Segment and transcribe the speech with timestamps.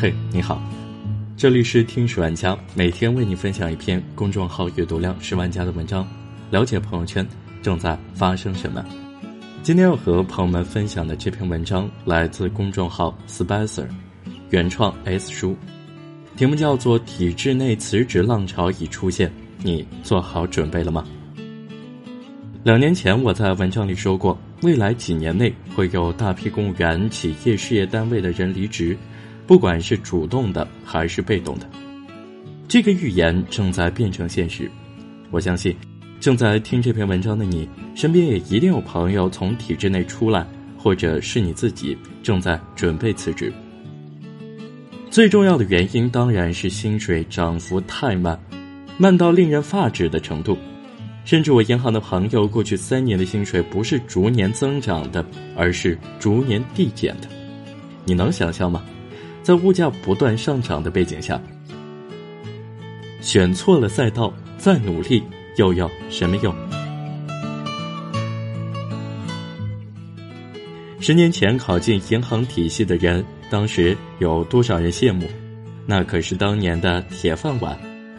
[0.00, 0.58] 嘿，你好，
[1.36, 6.08] 这里是听十万家，每天为你分享一篇公众号阅读量十万加的文章，
[6.50, 7.28] 了解朋友圈
[7.60, 8.82] 正在发生什么。
[9.62, 13.86] 今天要和朋友们分享的这篇文章来自公众号 Spicer，
[14.48, 15.54] 原创 S 书，
[16.34, 19.30] 题目叫做《体制内辞职浪潮已出现，
[19.62, 21.04] 你做好准备了吗？》
[22.64, 28.96] 两年前我在文章里说过，未来几年内会有大批公务员、企业事业单位的人离职，
[29.50, 31.68] 不管是主动的还是被动的。
[32.68, 34.70] 这个预言正在变成现实。
[35.32, 35.74] 我相信，
[36.20, 40.46] 正在听这篇文章的你，身边也一定有朋友从体制内出来，
[40.78, 43.52] 或者是你自己正在准备辞职。
[45.10, 48.38] 最重要的原因当然是薪水涨幅太慢，
[48.98, 50.56] 慢到令人发指的程度。
[51.24, 55.26] 甚至我银行的朋友，过去三年的薪水不是逐年增长的，
[55.56, 57.26] 而是逐年递减的。
[58.04, 58.84] 你能想象吗？
[59.42, 61.40] 在物价不断上涨的背景下，
[63.20, 65.22] 选错了赛道，再努力
[65.56, 66.54] 又有什么用？
[71.00, 75.26] 十年前考进银行体系的人，当时有多少人羡慕？
[75.86, 77.76] 那可是当年的铁饭碗，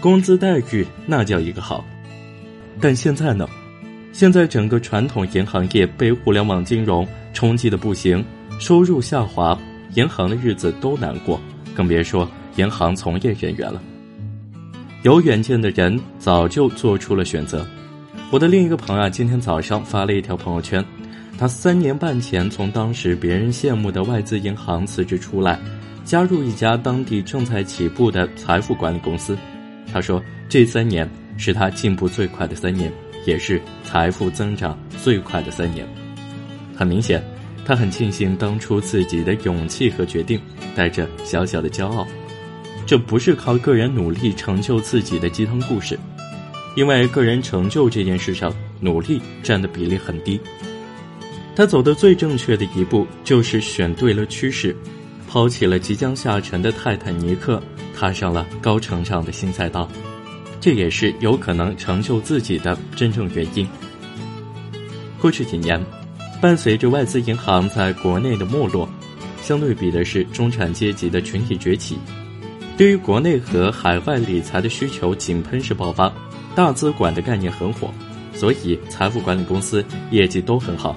[0.00, 1.84] 工资待遇那叫一个好。
[2.80, 3.48] 但现在呢？
[4.12, 8.24] 现在整个传统银行业被互联网金融冲击的不行，
[8.58, 9.58] 收入下滑，
[9.94, 11.40] 银行的日子都难过，
[11.74, 13.82] 更别说银行从业人员了。
[15.02, 17.66] 有远见的人早就做出了选择。
[18.30, 20.84] 我的另一个朋友啊今天早上发了一条朋友圈，
[21.38, 25.58] 他三年半前从当时别人羡慕的外资银行辞职出来，
[26.04, 29.36] 加入一家当地正在起步的财富管理公司。
[29.92, 31.08] 他说这三年。
[31.36, 32.92] 是他进步最快的三年，
[33.26, 35.84] 也是财富增长最快的三年。
[36.76, 37.20] 很明显，
[37.64, 40.40] 他很庆幸当初自己的勇气和决定，
[40.74, 42.06] 带着小小的骄傲。
[42.86, 45.98] 这不是靠个人努力成就自己的鸡汤故事，
[46.76, 50.38] 因为个人成就这件事上，努力占的比例很低。
[51.56, 54.76] 他走的最正确的一步，就是选对了趋势，
[55.26, 57.62] 抛弃了即将下沉的泰坦尼克，
[57.96, 59.88] 踏上了高成长的新赛道。
[60.60, 63.66] 这也是有可能成就自己的真正原因。
[65.20, 65.82] 过去几年，
[66.40, 68.88] 伴随着外资银行在国内的没落，
[69.40, 71.98] 相对比的是中产阶级的群体崛起。
[72.76, 76.12] 对于国内和海外理财的需求井喷式爆发，
[76.54, 77.92] 大资管的概念很火，
[78.34, 80.96] 所以财富管理公司业绩都很好。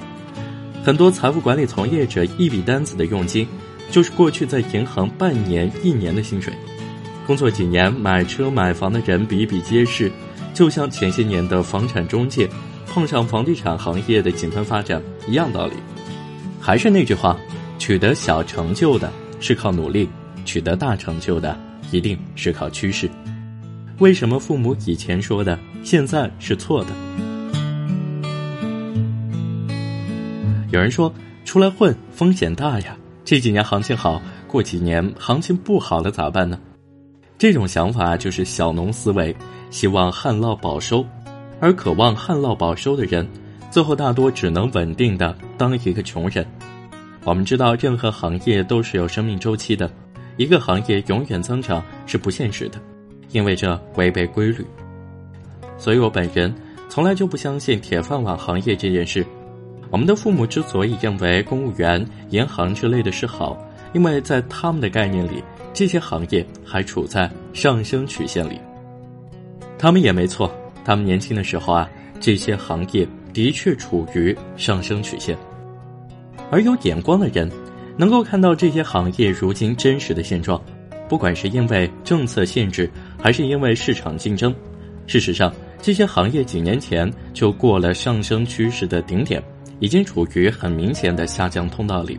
[0.84, 3.48] 很多财富管理从业者一笔单子的佣金，
[3.92, 6.54] 就是过去在银行半年、一年的薪水。
[7.26, 10.12] 工作几年买车买房的人比比皆是，
[10.54, 12.50] 就像前些年的房产中介
[12.98, 15.74] 碰上房地产行业的井喷发展一样道理。
[16.60, 17.38] 还是那句话，
[17.78, 20.10] 取得小成就的是靠努力，
[20.46, 21.56] 取得大成就的
[21.92, 23.08] 一定是靠趋势。
[24.00, 26.90] 为什么父母以前说的现在是错的？
[30.72, 31.14] 有人说
[31.46, 36.60] 出来混风险大呀，这几年行情好，过几年行情不好了咋办呢？
[37.38, 39.36] 这种想法就是小农思维，
[39.70, 41.06] 希望旱涝保收，
[41.60, 43.28] 而渴望旱涝保收的人，
[43.72, 46.46] 最后大多只能稳定的当一个穷人。
[47.24, 49.92] 我们知道，任何行业都是有生命周期的，
[50.38, 52.80] 一个行业永远增长是不现实的，
[53.32, 54.66] 因为这违背规律。
[55.78, 56.54] 所以我本人
[56.90, 59.26] 从来就不相信铁饭碗行业这件事。
[59.90, 63.58] 我们的父母之所以认为公务员、银行之类的是好，
[63.94, 65.44] 因为在他们的概念里。
[65.74, 68.60] 这些行业还处在上升曲线里，
[69.78, 70.52] 他们也没错。
[70.88, 75.38] 他们年轻的时候啊，这些行业的确处于上升曲线。
[76.50, 77.52] 而有眼光的人，
[77.98, 80.64] 能够看到这些行业如今真实的现状，
[81.10, 82.90] 不管是因为政策限制，
[83.22, 84.56] 还是因为市场竞争。
[85.08, 89.44] 事实上，这些行业几年前就过了上升趋势的顶点，
[89.82, 92.18] 已经处于很明显的下降通道里，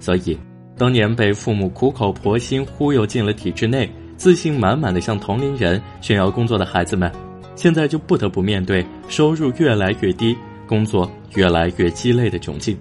[0.00, 0.36] 所以。
[0.76, 7.12] 当年被父母苦口婆心忽悠进了体制内，自信满满的向同龄人炫耀工作的孩子们，
[7.60, 10.34] 现在就不得不面对收入越来越低、
[10.66, 12.74] 工作越来越鸡肋的窘境。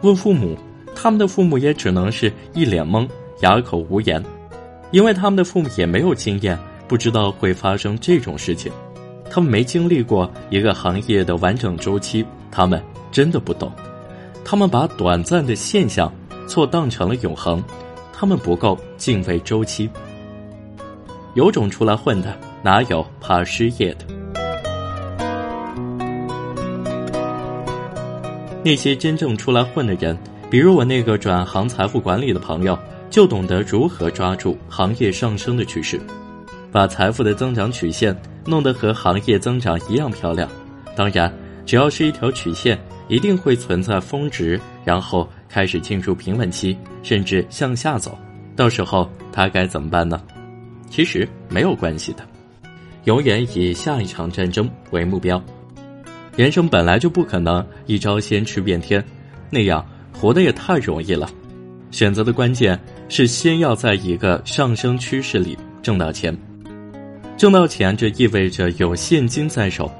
[0.00, 0.56] 问父母，
[0.94, 3.06] 他们的父母也只能是一脸懵，
[3.42, 4.24] 哑口无言，
[4.90, 6.58] 因为他们的父母也没有经验，
[6.88, 8.72] 不知道会发生这种事情，
[9.30, 12.82] 他们没经历过一个行业的完整周期，他们
[13.12, 13.70] 真的不懂，
[14.42, 16.10] 他们把短暂的现象。
[16.46, 17.62] 错当成了永恒，
[18.14, 19.90] 他们不够敬畏周期。
[21.34, 24.04] 有种出来混的，哪有怕失业的？
[28.64, 30.18] 那些真正出来混的人，
[30.50, 32.78] 比如我那个转行财富管理的朋友，
[33.08, 36.00] 就懂得如何抓住行业上升的趋势，
[36.70, 40.48] 把财富的增长曲线弄得和行业增长一样漂亮。
[40.96, 41.32] 当然，
[41.64, 42.78] 只要是一条曲线，
[43.08, 48.18] 一定会存在峰值，然后开始进入平稳期，甚至向下走。
[48.56, 50.20] 到时候他该怎么办呢？
[50.90, 52.26] 其实没有关系的，
[53.04, 55.42] 永远以下一场战争为目标。
[56.36, 59.02] 人生本来就不可能一招鲜吃遍天，
[59.48, 61.30] 那样活得也太容易了。
[61.90, 62.78] 选择的关键
[63.08, 66.36] 是先要在一个上升趋势里挣到钱。
[67.36, 69.90] 挣到钱，这意味着有现金在手。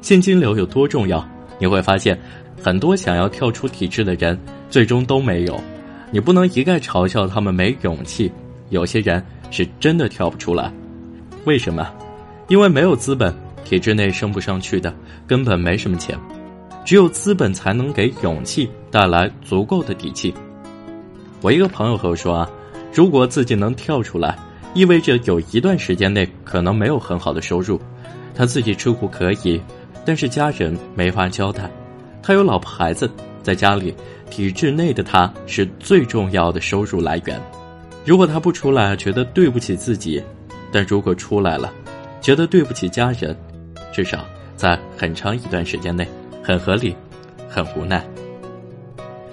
[0.00, 1.26] 现金流有多重要？
[1.58, 2.18] 你会发现，
[2.62, 4.38] 很多想要跳出体制的人，
[4.70, 5.60] 最终都没有。
[6.10, 8.30] 你不能一概嘲笑他们没勇气。
[8.70, 10.72] 有些人是真的跳不出来。
[11.44, 11.88] 为什么？
[12.48, 13.34] 因为没有资本。
[13.64, 14.94] 体制内升不上去的，
[15.26, 16.16] 根本没什么钱，
[16.84, 20.32] 只有资本才能给勇气带来足够的底气。
[21.42, 22.50] 我一个朋友和我说啊，
[22.94, 24.38] 如果自己能跳出来，
[24.72, 27.80] 意味着有一段时间内可能没有很好的收入，
[28.36, 29.60] 他自己吃苦可以，
[30.04, 31.68] 但是家人没法交代，
[32.22, 33.10] 他有老婆孩子
[33.42, 33.92] 在家里，
[34.30, 37.42] 体制内的他是最重要的收入来源。
[38.06, 40.22] 如果他不出来，觉得对不起自己；
[40.70, 41.72] 但如果出来了，
[42.20, 43.36] 觉得对不起家人。
[43.92, 44.24] 至少
[44.54, 46.06] 在很长一段时间内，
[46.40, 46.94] 很合理，
[47.48, 48.06] 很无奈。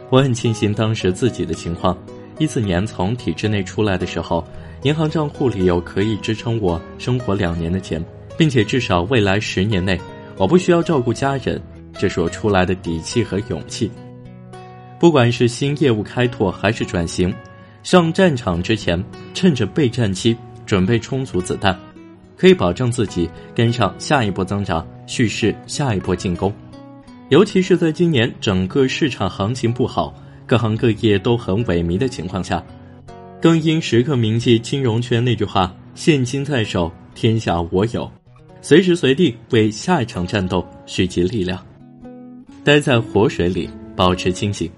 [0.10, 1.96] 我很庆幸当时自己的情况，
[2.40, 4.44] 一四年从体制内出来的时候，
[4.82, 8.04] 银行账户里有可以支撑我生活两年的钱，
[8.40, 10.02] 并且至少未来十年内
[10.36, 11.62] 我不需要照顾家人，
[11.94, 13.92] 这是我出来的底气和勇气。
[15.00, 17.32] 不管是新业务开拓还是转型，
[17.84, 19.04] 上战场之前，
[19.34, 20.36] 趁着备战期
[20.66, 21.78] 准备充足子弹。
[22.36, 26.52] 可以保证自己跟上下一波增长，蓄势下一波进攻。
[27.30, 30.14] 尤其是在今年整个市场行情不好，
[30.46, 32.64] 各行各业都很萎靡的情况下，
[33.42, 38.10] 更应时刻铭记金融圈那句话：“现金在手，天下我有。”
[38.62, 41.62] 随时随地为下一场战斗蓄积力量。
[42.64, 44.70] 待在活水里，保持清醒。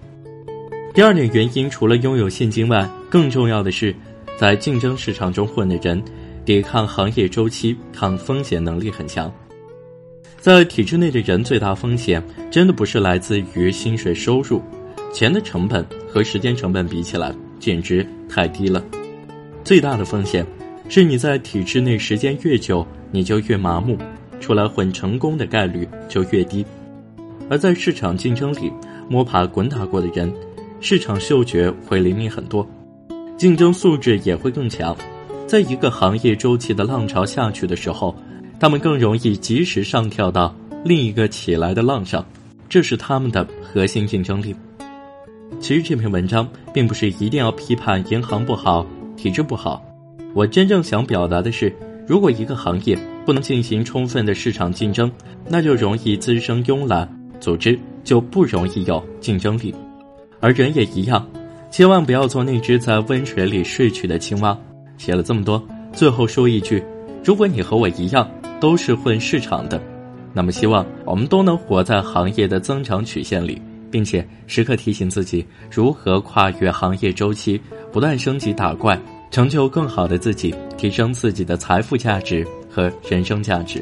[0.95, 3.93] 第二点原因，除了拥有现金外，更重要的是，
[4.39, 6.01] 在竞争市场中混的人。
[6.45, 9.33] 抵抗行业周期、抗风险能力很强。
[10.39, 14.61] 在体制内的人，最大风险真的不是来自于薪水收入，
[15.11, 18.81] 钱的成本和时间成本比起来简直太低了。
[19.63, 20.45] 最大的风险
[20.87, 23.97] 是你在体制内时间越久，你就越麻木，
[24.39, 26.63] 出来混成功的概率就越低。
[27.49, 28.71] 而在市场竞争里
[29.09, 30.31] 摸爬滚打过的人，
[30.87, 32.63] 市场嗅觉会灵敏很多，
[33.37, 34.95] 竞争素质也会更强。
[35.47, 38.15] 在一个行业周期的浪潮下去的时候，
[38.59, 42.23] 他们更容易及时上跳到另一个起来的浪上，
[42.69, 44.55] 这是他们的核心竞争力。
[45.59, 48.85] 其实这篇文章并不是一定要批判银行不好、
[49.17, 49.83] 体制不好，
[50.35, 52.95] 我真正想表达的是，如果一个行业
[53.25, 55.11] 不能进行充分的市场竞争，
[55.49, 57.09] 那就容易滋生慵懒，
[57.39, 59.73] 组织就不容易有竞争力，
[60.45, 61.27] 而人也一样，
[61.71, 64.55] 千万不要做那只在温水里睡去的青蛙。
[64.95, 65.59] 写了这么多，
[65.91, 66.83] 最后说一句：
[67.23, 69.81] 如果你和我一样都是混市场的，
[70.33, 73.59] 那么希望我们都能活在行业的增长曲线里，
[73.89, 77.59] 并且时刻提醒自己如何跨越行业周期，
[77.91, 83.81] 不断升级打怪，成就更好的自己，提升自己的财富价值和人生价值。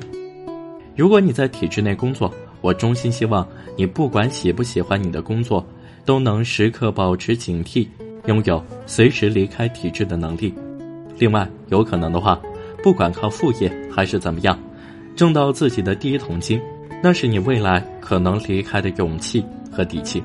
[0.95, 5.61] 如果你在体制内工作，我衷心希望你不管喜不喜欢你的工作，
[6.05, 7.87] 都能时刻保持警惕，
[8.27, 10.53] 拥有随时离开体制的能力。
[11.17, 12.39] 另外，有可能的话，
[12.83, 14.57] 不管靠副业还是怎么样，
[15.15, 16.59] 挣到自己的第一桶金，
[17.01, 20.21] 那是你未来可能离开的勇气和底气。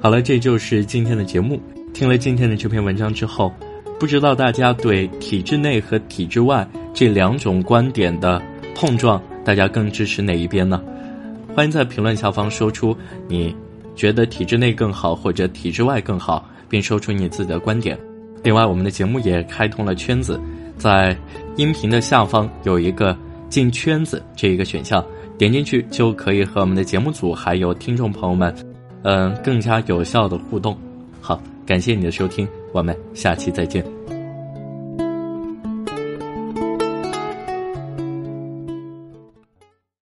[0.00, 1.60] 好了，这就是今天的节目。
[1.94, 3.52] 听了今天的这篇文章之后，
[4.00, 8.42] 不知道大家对体制内和体制外这两种观点的
[8.74, 10.82] 碰撞，大家更支持哪一边呢？
[11.54, 12.96] 欢迎在评论下方说出
[13.28, 13.54] 你
[13.94, 16.48] 觉得体制内更好，或者体制外更好。
[16.72, 17.98] 并说出你自己的观点。
[18.42, 20.40] 另外，我们的节目也开通了圈子，
[20.78, 21.14] 在
[21.56, 23.14] 音频的下方有一个
[23.50, 25.04] 进圈子这一个选项，
[25.36, 28.56] 点进去就可以和我们的节目组还有听众朋友们，
[29.02, 30.74] 嗯，更加有效的互动。
[31.20, 34.01] 好，感谢你的收听，我们下期再见。